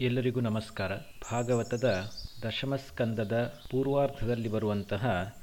[0.00, 0.92] ಎಲ್ಲರಿಗೂ ನಮಸ್ಕಾರ.
[1.32, 2.10] ಭಾಗವತದ
[2.44, 5.34] ದಶಮಸ್ಕಂದದ ಪೂರ್ವಾರ್ಧದಲ್ಲಿ ಬರುವಂತಹ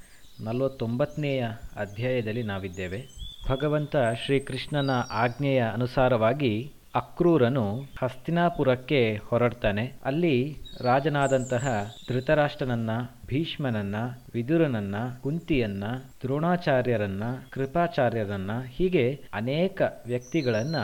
[0.44, 3.06] ನಲವತ್ತೊಂಬತ್ತನೆಯ ಅಧ್ಯಾಯದಲ್ಲಿ ನಾವಿದ್ದೇವೆ.
[3.50, 3.96] ಭಗವಂತ
[4.26, 9.94] ಶ್ರೀಕೃಷ್ಣನ ಆಜ್ಞೆಯ ಅನುಸಾರವಾಗಿ ಅಕ್ರೂರನು ಹಸ್ತಿನಾಪುರಕ್ಕೆ ಹೊರಡ್ತಾನೆ.
[10.06, 12.90] ಅಲ್ಲಿ ರಾಜನಾದಂತಹ ಧೃತರಾಷ್ಟ್ರನನ್ನ,
[13.28, 13.96] ಭೀಷ್ಮನನ್ನ,
[14.34, 15.84] ವಿದುರನನ್ನ, ಕುಂತಿಯನ್ನ,
[16.24, 20.76] ದ್ರೋಣಾಚಾರ್ಯರನ್ನ, ಕೃಪಾಚಾರ್ಯರನ್ನ ಹೀಗೆ ಅನೇಕ ವ್ಯಕ್ತಿಗಳನ್ನ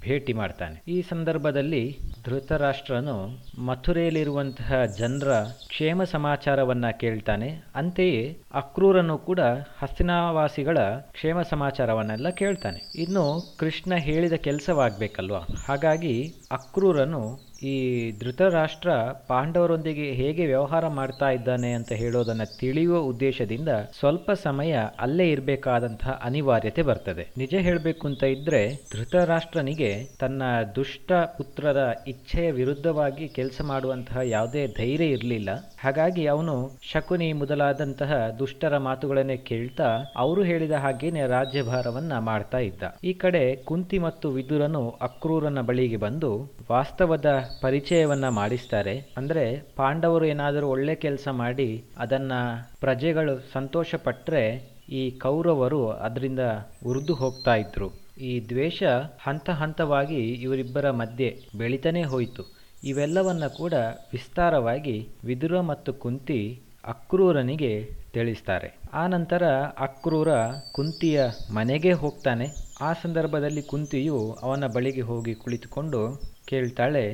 [0.00, 0.82] ಭೇಟಿ ಮಾಡ್ತಾನೆ.
[0.88, 1.98] ಈ ಸಂದರ್ಭದಲ್ಲಿ
[2.28, 3.16] ಧೃತರಾಷ್ಟ್ರನು
[3.64, 5.32] ಮಥುರೆಯಲ್ಲಿರುವಂತಹ ಜನರ
[5.68, 9.40] ಕ್ಷೇಮ ಸಮಾಚಾರವನ್ನು ಕೇಳ್ತಾನೆ, ಅಂತೆಯೇ ಅಕ್ರೂರನು ಕೂಡ
[9.78, 10.78] ಹಸ್ತಿನಾವಾಸಿಗಳ
[11.12, 12.80] ಕ್ಷೇಮ ಸಮಾಚಾರವನ್ನೆಲ್ಲ ಕೇಳ್ತಾನೆ.
[12.94, 15.42] ಇನ್ನು ಕೃಷ್ಣ ಹೇಳಿದ ಕೆಲಸವಾಗಬೇಕಲ್ವಾ?
[15.66, 16.14] ಹಾಗಾಗಿ
[16.52, 18.90] ಅಕ್ರೂರನು ಈ ಧೃತರಾಷ್ಟ್ರ
[19.28, 23.68] ಪಾಂಡವರೊಂದಿಗೆ ಹೇಗೆ ವ್ಯವಹಾರ ಮಾಡ್ತಾ ಇದ್ದಾನೆ ಅಂತ ಹೇಳೋದನ್ನ ತಿಳಿಯುವ ಉದ್ದೇಶದಿಂದ
[23.98, 27.32] ಸ್ವಲ್ಪ ಸಮಯ ಅಲ್ಲೇ ಇರಬೇಕಾದಂತಹ ಅನಿವಾರ್ಯತೆ ಬರ್ತದೆ.
[27.36, 30.42] ನಿಜ ಹೇಳಬೇಕು ಅಂತ ಇದ್ರೆ ಧೃತರಾಷ್ಟ್ರನಿಗೆ ತನ್ನ
[30.74, 31.76] ದುಷ್ಟ ಪುತ್ರರ
[32.06, 35.50] ಇಚ್ಛೆಯ ವಿರುದ್ಧವಾಗಿ ಕೆಲಸ ಮಾಡುವಂತಹ ಯಾವುದೇ ಧೈರ್ಯ ಇರಲಿಲ್ಲ.
[35.78, 42.82] ಹಾಗಾಗಿ ಅವನು ಶಕುನಿ ಮೊದಲಾದಂತಹ ದುಷ್ಟರ ಮಾತುಗಳನ್ನೇ ಕೇಳ್ತಾ ಅವರು ಹೇಳಿದ ಹಾಗೇನೆ ರಾಜ್ಯಭಾರವನ್ನ ಮಾಡ್ತಾ ಇದ್ದ.
[43.04, 46.32] ಈ ಕಡೆ ಕುಂತಿ ಮತ್ತು ವಿದುರನು ಅಕ್ರೂರನ ಬಳಿಗೆ ಬಂದು
[46.70, 49.14] ವಾಸ್ತವದ ಪರಿಚಯವನ್ನ ಮಾಡಿಸ್ತಾರೆ.
[49.16, 52.32] ಅಂದ್ರೆ ಪಾಂಡವರು ಏನಾದರೂ ಒಳ್ಳೆ ಕೆಲಸ ಮಾಡಿ ಅದನ್ನ
[52.80, 54.42] ಪ್ರಜೆಗಳು ಸಂತೋಷ ಪಟ್ರೆ
[54.90, 56.40] ಈ ಕೌರವರು ಅದರಿಂದ
[56.86, 57.88] ಉರಿದು ಹೋಗ್ತಾ ಇದ್ರು.
[58.20, 58.82] ಈ ದ್ವೇಷ
[59.22, 62.44] ಹಂತ ಹಂತವಾಗಿ ಇವರಿಬ್ಬರ ಮಧ್ಯೆ ಬೆಳೀತಾನೇ ಹೋಯಿತು.
[62.84, 63.74] ಇವೆಲ್ಲವನ್ನ ಕೂಡ
[64.12, 67.72] ವಿಸ್ತಾರವಾಗಿ ವಿದುರ ಮತ್ತು ಕುಂತಿ ಅಕ್ರೂರನಿಗೆ
[68.12, 68.68] ತಿಳಿಸ್ತಾರೆ.
[68.92, 69.42] ಆ ನಂತರ
[69.78, 70.28] ಅಕ್ರೂರ
[70.72, 71.20] ಕುಂತಿಯ
[71.54, 72.46] ಮನೆಗೆ ಹೋಗ್ತಾನೆ.
[72.80, 76.00] ಆ ಸಂದರ್ಭದಲ್ಲಿ ಕುಂತಿಯು ಅವನ ಬಳಿಗೆ ಹೋಗಿ ಕುಳಿತುಕೊಂಡು
[76.46, 77.04] ಕೇಳ್ತಾಳೆ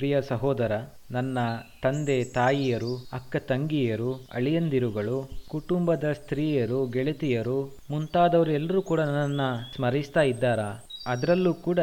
[0.00, 0.72] ಪ್ರಿಯ ಸಹೋದರ,
[1.10, 1.38] ನನ್ನ
[1.82, 10.60] ತಂದೆ ತಾಯಿಯರು, ಅಕ್ಕ ತಂಗಿಯರು, ಅಳಿಯಂದಿರುಗಳು, ಕುಟುಂಬದ ಸ್ತ್ರೀಯರು, ಗೆಳತಿಯರು, ಮುಂತಾದವರು ಎಲ್ಲರೂ ಕೂಡ ನನ್ನನ್ನು ಸ್ಮರಿಸ್ತಾ ಇದ್ದಾರ?
[11.06, 11.78] ಅದರಲ್ಲೂ ಕೂಡ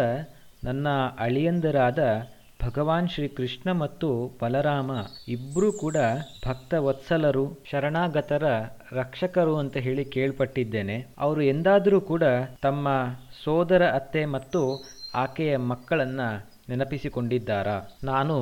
[0.63, 0.87] ನನ್ನ
[1.19, 1.99] ಅಳಿಯಂದರಾದ
[2.63, 4.91] ಭಗವಾನ್ ಶ್ರೀ ಕೃಷ್ಣ ಮತ್ತು ಬಲರಾಮ
[5.27, 5.97] ಇಬ್ಬರೂ ಕೂಡ
[6.47, 8.43] ಭಕ್ತ ವತ್ಸಲರು ಶರಣಾಗತರ
[8.91, 11.07] ರಕ್ಷಕರು ಅಂತ ಹೇಳಿ ಕೇಳ್ಪಟ್ಟಿದ್ದೇನೆ.
[11.17, 12.23] ಅವರು ಎಂದಾದರೂ ಕೂಡ
[12.61, 12.87] ತಮ್ಮ
[13.43, 14.61] ಸೋದರ, ಅತ್ತೆ ಮತ್ತು
[15.15, 16.21] ಆಕೆಯ ಮಕ್ಕಳನ್ನ
[16.69, 17.97] ನೆನಪಿಸಿಕೊಂಡಿದ್ದಾರಾ?
[18.03, 18.37] ನಾನು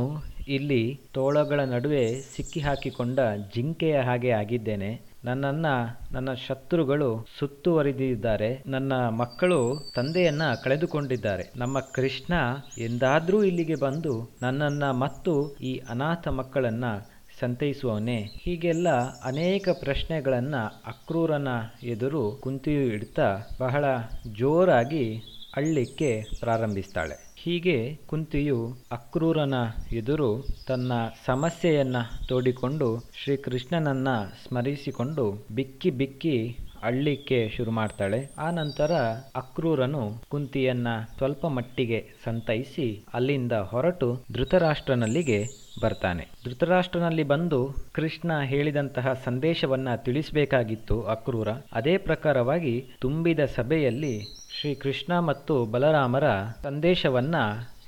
[0.47, 3.19] ಇಲ್ಲಿ ತೋಳಗಳ ನಡುವೆ ಸಿಕ್ಕಿಹಾಕಿಕೊಂಡ
[3.55, 4.89] ಜಿಂಕೆಯ ಹಾಗೆ ಆಗಿದ್ದೇನೆ.
[5.23, 5.65] ನನ್ನನ್ನ,
[6.11, 8.63] ನನ್ನ ಶತ್ರುಗಳು ಸುತ್ತುವರಿದಿದ್ದಾರೆ.
[8.67, 11.51] ನನ್ನ ಮಕ್ಕಳು ತಂದೆಯನ್ನ ಕಳೆದುಕೊಂಡಿದ್ದಾರೆ.
[11.55, 12.33] ನಮ್ಮ ಕೃಷ್ಣ
[12.77, 16.85] ಎಂದಾದ್ರೂ ಇಲ್ಲಿಗೆ ಬಂದು ನನ್ನನ್ನ ಮತ್ತು ಈ ಅನಾಥ ಮಕ್ಕಳನ್ನ
[17.39, 18.19] ಸಂತೈಸುವವನೇ.
[18.35, 18.89] ಹೀಗೆಲ್ಲ
[19.23, 21.47] ಅನೇಕ ಪ್ರಶ್ನೆಗಳನ್ನ ಅಕ್ರೂರನ
[21.83, 23.27] ಎದುರು ಕುಂತಿಯು ಇಡ್ತಾ
[23.59, 23.85] ಬಹಳ
[24.33, 25.05] ಜೋರಾಗಿ
[25.55, 27.25] ಅಳ್ಳಿಕ್ಕೆ ಪ್ರಾರಂಭಿಸ್ತಾಳೆ.
[27.37, 29.53] ಹೀಗೆ ಕುಂತಿಯು ಅಕ್ರೂರನ
[29.93, 30.91] ಎದುರು ತನ್ನ
[31.25, 31.95] ಸಮಸ್ಯೆಯನ್ನ
[32.27, 34.07] ತೋಡಿಕೊಂಡು ಶ್ರೀಕೃಷ್ಣನನ್ನ
[34.47, 38.29] ಸ್ಮರಿಸಿಕೊಂಡು ಬಿಕ್ಕಿ ಬಿಕ್ಕಿ ಅಳ್ಳಿಕ್ಕೆ ಶುರು ಮಾಡ್ತಾಳೆ.
[38.37, 38.91] ಆ ನಂತರ
[39.35, 45.43] ಅಕ್ರೂರನು ಕುಂತಿಯನ್ನ ಸ್ವಲ್ಪ ಮಟ್ಟಿಗೆ ಸಂತೈಸಿ ಅಲ್ಲಿಂದ ಹೊರಟು ಧೃತರಾಷ್ಟ್ರನಲ್ಲಿಗೆ
[45.81, 46.27] ಬರ್ತಾನೆ.
[46.45, 51.47] ಧೃತರಾಷ್ಟ್ರನಲ್ಲಿ ಬಂದು ಕೃಷ್ಣ ಹೇಳಿದಂತಹ ಸಂದೇಶವನ್ನ ತಿಳಿಸಬೇಕಾಗಿತ್ತು ಅಕ್ರೂರ.
[51.71, 56.23] ಅದೇ ಪ್ರಕಾರವಾಗಿ ತುಂಬಿದ ಸಭೆಯಲ್ಲಿ ಶ್ರೀಕೃಷ್ಣ ಮತ್ತು ಬಲರಾಮರ
[56.63, 57.35] ಸಂದೇಶವನ್ನ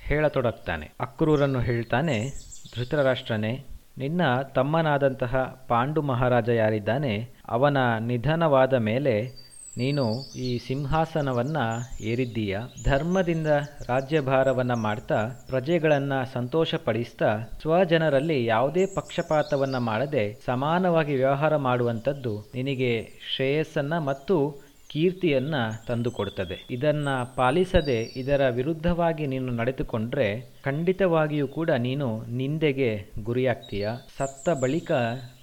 [0.07, 0.91] ಹೇಳತೊಡಗ್ತಾನೆ.
[0.99, 2.31] ಅಕ್ರೂರನ್ನು ಹೇಳ್ತಾನೆ,
[2.75, 3.65] ಧೃತರಾಷ್ಟ್ರನೇ,
[3.97, 9.47] ನಿನ್ನ ತಮ್ಮನಾದಂತಹ ಪಾಂಡು ಮಹಾರಾಜ ಯಾರಿದ್ದಾನೆ, ಅವನ ನಿಧನವಾದ ಮೇಲೆ
[9.77, 11.57] ನೀನು ಈ ಸಿಂಹಾಸನವನ್ನ
[12.01, 12.59] ಏರಿದ್ದೀಯ?
[12.83, 13.47] ಧರ್ಮದಿಂದ
[13.87, 25.55] ರಾಜ್ಯಭಾರವನ್ನು ಮಾಡ್ತಾ, ಪ್ರಜೆಗಳನ್ನ ಸಂತೋಷಪಡಿಸ್ತಾ, ಸ್ವಜನರಲ್ಲಿ ಯಾವುದೇ ಪಕ್ಷಪಾತವನ್ನು ಮಾಡದೆ ಸಮಾನವಾಗಿ ವ್ಯವಹಾರ ಮಾಡುವಂಥದ್ದು ನಿನಗೆ ಶ್ರೇಯಸ್ಸನ್ನ ಮತ್ತು ಕೀರ್ತಿಯನ್ನ
[25.87, 26.57] ತಂದುಕೊಡ್ತದೆ.
[26.71, 30.27] ಇದನ್ನು ಪಾಲಿಸದೆ ಇದರ ವಿರುದ್ಧವಾಗಿ ನೀನು ನಡೆದುಕೊಂಡ್ರೆ
[30.65, 33.89] ಖಂಡಿತವಾಗಿಯೂ ಕೂಡ ನೀನು ನಿಂದೆಗೆ ಗುರಿಯಾಗ್ತೀಯ?
[34.17, 34.91] ಸತ್ತ ಬಳಿಕ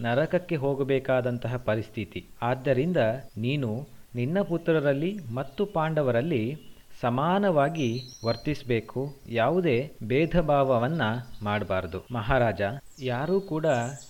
[0.00, 2.24] ನರಕಕ್ಕೆ ಹೋಗಬೇಕಾದಂತಹ ಪರಿಸ್ಥಿತಿ.
[2.42, 2.96] ಆದ್ದರಿಂದ
[3.36, 6.56] ನೀನು ನಿನ್ನ ಪುತ್ರರಲ್ಲಿ ಮತ್ತು ಪಾಂಡವರಲ್ಲಿ
[7.00, 7.88] ಸಮಾನವಾಗಿ
[8.24, 9.00] ವರ್ತಿಸಬೇಕು.
[9.28, 12.06] ಯಾವುದೇ ಭೇದ ಭಾವವನ್ನು ಮಾಡಬಾರದು.
[12.12, 12.62] ಮಹಾರಾಜ
[12.98, 13.66] ಯಾರೂ ಕೂಡ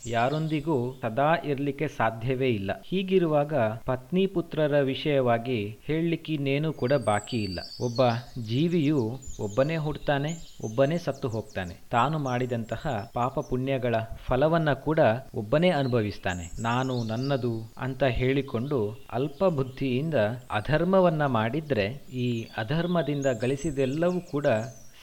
[0.06, 2.83] ಯಾರೊಂದಿಗೂ ಸದಾ ಇರಲಿಕ್ಕೆ ಸಾಧ್ಯವೇ ಇಲ್ಲ.
[2.87, 3.55] ಹೀಗಿರುವಾಗ
[3.87, 7.61] ಪತ್ನಿ ಪುತ್ರರ ವಿಷಯವಾಗಿ ಹೇಳಲಿಕ್ಕಿನ್ನೇನು ಕೂಡ ಬಾಕಿ ಇಲ್ಲ.
[7.81, 8.03] ಒಬ್ಬ
[8.43, 11.81] ಜೀವಿಯು ಒಬ್ಬನೇ ಹುಡ್ತಾನೆ, ಒಬ್ಬನೇ ಸತ್ತು ಹೋಗ್ತಾನೆ.
[11.91, 13.94] ತಾನು ಮಾಡಿದಂತಹ ಪಾಪ ಪುಣ್ಯಗಳ
[14.26, 14.99] ಫಲವನ್ನ ಕೂಡ
[15.35, 16.50] ಒಬ್ಬನೇ ಅನುಭವಿಸ್ತಾನೆ.
[16.62, 20.14] ನಾನು ನನ್ನದು ಅಂತ ಹೇಳಿಕೊಂಡು ಅಲ್ಪ ಬುದ್ಧಿಯಿಂದ
[20.50, 24.47] ಅಧರ್ಮವನ್ನ ಮಾಡಿದ್ರೆ ಈ ಅಧರ್ಮದಿಂದ ಗಳಿಸಿದೆಲ್ಲವೂ ಕೂಡ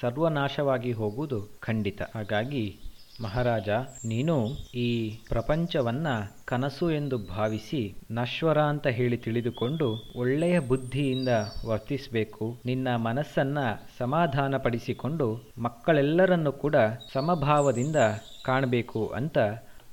[0.02, 2.02] ಸರ್ವನಾಶವಾಗಿ ಹೋಗುವುದು ಖಂಡಿತ.
[2.16, 2.78] ಹಾಗಾಗಿ
[3.20, 3.70] ಮಹಾರಾಜ,
[4.06, 4.36] ನೀನು
[4.76, 6.08] ಈ ಪ್ರಪಂಚವನ್ನ
[6.46, 7.82] ಕನಸು ಎಂದು ಭಾವಿಸಿ
[8.12, 11.32] ನಶ್ವರ ಅಂತ ಹೇಳಿ ತಿಳಿದುಕೊಂಡು ಒಳ್ಳೆಯ ಬುದ್ಧಿಯಿಂದ
[11.66, 12.58] ವರ್ತಿಸಬೇಕು.
[12.66, 13.60] ನಿನ್ನ ಮನಸ್ಸನ್ನ
[14.00, 15.28] ಸಮಾಧಾನಪಡಿಸಿಕೊಂಡು
[15.58, 16.76] ಮಕ್ಕಳೆಲ್ಲರನ್ನು ಕೂಡ
[17.14, 17.96] ಸಮಭಾವದಿಂದ
[18.46, 19.38] ಕಾಣಬೇಕು ಅಂತ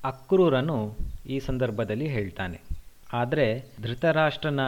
[0.04, 0.78] ಅಕ್ರೂರನು
[1.26, 2.60] ಈ ಸಂದರ್ಭದಲ್ಲಿ ಹೇಳ್ತಾನೆ.
[3.12, 3.46] ಆದರೆ
[3.82, 4.60] ಧೃತರಾಷ್ಟ್ರನ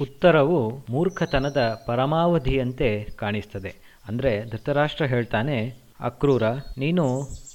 [0.00, 0.60] ಉತ್ತರವು
[0.90, 3.72] ಮೂರ್ಖತನದ ಪರಮಾವಧಿಯಂತೆ ಕಾಣಿಸ್ತದೆ.
[4.08, 6.42] ಅಂದರೆ ಧೃತರಾಷ್ಟ್ರ ಹೇಳ್ತಾನೆ ಅಕ್ರೂರ,
[6.78, 7.04] ನೀನು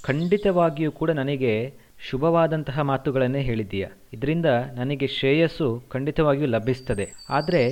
[0.03, 1.53] ಖಂಡಿತವಾಗಿಯೂ ಕೂಡ ನನಗೆ
[2.09, 3.85] ಶುಭವಾದಂತಹ ಮಾತುಗಳನ್ನೇ ಹೇಳಿದ್ದೀಯ.
[4.13, 7.05] ಇದರಿಂದ ನನಗೆ ಶ್ರೇಯಸ್ಸು ಖಂಡಿತವಾಗಿಯೂ ಲಭಿಸ್ತದೆ.
[7.29, 7.63] ಆದರೆ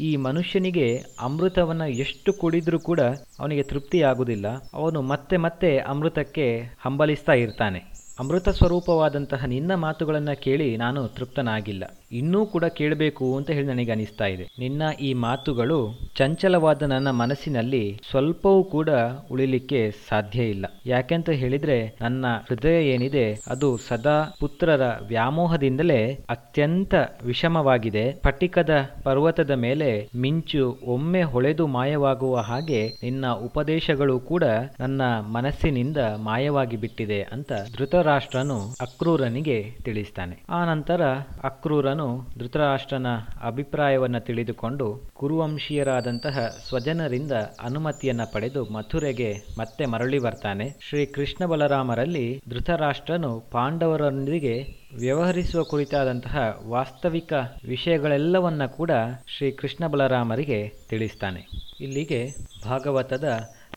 [0.00, 0.86] ಈ ಮನುಷ್ಯನಿಗೆ
[1.20, 3.00] ಅಮೃತವನ್ನು ಎಷ್ಟು ಕುಡಿದ್ರೂ ಕೂಡ
[3.38, 6.46] ಅವನಿಗೆ ತೃಪ್ತಿಯಾಗುವುದಿಲ್ಲ ಅವನು ಮತ್ತೆ ಮತ್ತೆ ಅಮೃತಕ್ಕೆ
[6.80, 7.80] ಹಂಬಲಿಸ್ತಾ ಇರ್ತಾನೆ.
[8.20, 11.84] ಅಮೃತ ಸ್ವರೂಪವಾದಂತಹ ನಿನ್ನ ಮಾತುಗಳನ್ನು ಕೇಳಿ ನಾನು ತೃಪ್ತನಾಗಿಲ್ಲ.
[12.12, 14.48] ಇನ್ನೂ ಕೂಡ ಕೇಳಬೇಕು ಅಂತ ಹೇಳಿ ನನಗೆ ಅನಿಸ್ತಾ ಇದೆ.
[14.58, 18.90] ನಿನ್ನ ಈ ಮಾತುಗಳು ಚಂಚಲವಾದ ನನ್ನ ಮನಸ್ಸಿನಲ್ಲಿ ಸ್ವಲ್ಪವೂ ಕೂಡ
[19.32, 20.66] ಉಳಿಲಿಕ್ಕೆ ಸಾಧ್ಯ ಇಲ್ಲ.
[20.86, 26.94] ಯಾಕೆಂತ ಹೇಳಿದ್ರೆ ನನ್ನ ಹೃದಯ ಏನಿದೆ, ಅದು ಸದಾ ಪುತ್ರರ ವ್ಯಾಮೋಹದಿಂದಲೇ ಅತ್ಯಂತ
[27.24, 28.12] ವಿಷಮವಾಗಿದೆ.
[28.12, 28.70] ಪಟಿಕದ
[29.02, 34.44] ಪರ್ವತದ ಮೇಲೆ ಮಿಂಚು ಒಮ್ಮೆ ಹೊಳೆದು ಮಾಯವಾಗುವ ಹಾಗೆ ನಿನ್ನ ಉಪದೇಶಗಳು ಕೂಡ
[34.80, 40.42] ನನ್ನ ಮನಸ್ಸಿನಿಂದ ಮಾಯವಾಗಿ ಬಿಟ್ಟಿದೆ ಅಂತ ಧೃತರಾಷ್ಟ್ರನು ಅಕ್ರೂರನಿಗೆ ತಿಳಿಸ್ತಾನೆ.
[40.50, 41.02] ಆ ನಂತರ
[41.44, 42.05] ಅಕ್ರೂರನು
[42.38, 43.06] ಧೃತರಾಷ್ಟ್ರನ
[43.42, 50.66] ಅಭಿಪ್ರಾಯವನ್ನು ತಿಳಿದುಕೊಂಡು ಕುರುವಂಶೀಯರಾದಂತಹ ಸ್ವಜನರಿಂದ ಅನುಮತಿಯನ್ನ ಪಡೆದು ಮಥುರೆಗೆ ಮತ್ತೆ ಮರಳಿ ಬರ್ತಾನೆ.
[50.80, 54.54] ಶ್ರೀ ಕೃಷ್ಣ ಬಲರಾಮರಲ್ಲಿ ಧೃತರಾಷ್ಟ್ರನು ಪಾಂಡವರೊಂದಿಗೆ
[54.98, 57.32] ವ್ಯವಹರಿಸುವ ಕುರಿತಾದಂತಹ ವಾಸ್ತವಿಕ
[57.68, 58.90] ವಿಷಯಗಳೆಲ್ಲವನ್ನ ಕೂಡ
[59.36, 61.42] ಶ್ರೀ ಕೃಷ್ಣ ಬಲರಾಮರಿಗೆ ತಿಳಿಸ್ತಾನೆ.
[61.80, 62.20] ಇಲ್ಲಿಗೆ
[62.64, 63.28] ಭಾಗವತದ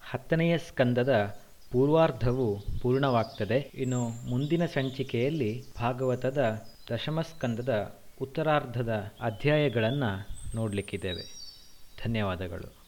[0.09, 1.13] ಹತ್ತನೆಯ ಸ್ಕಂದದ
[1.71, 2.47] ಪೂರ್ವಾರ್ಧವು
[2.81, 3.71] ಪೂರ್ಣವಾಗ್ತದೆ.
[3.75, 6.41] ಇನ್ನು ಮುಂದಿನ ಸಂಚಿಕೆಯಲ್ಲಿ ಭಾಗವತದ
[6.93, 7.73] ದಶಮಸ್ಕಂದದ
[8.21, 11.23] ಉತ್ತರಾರ್ಧದ ಅಧ್ಯಾಯಗಳನ್ನು ನೋಡಲಿಕ್ಕಿದ್ದೇವೆ.
[12.03, 12.78] ಧನ್ಯವಾದಗಳು.